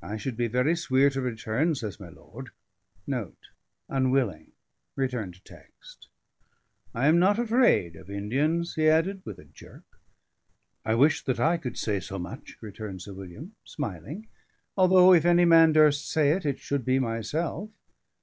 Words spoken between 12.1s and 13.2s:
much," returned Sir